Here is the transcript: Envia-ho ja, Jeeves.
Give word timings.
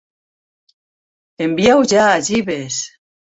Envia-ho 1.47 1.85
ja, 1.93 2.07
Jeeves. 2.29 2.81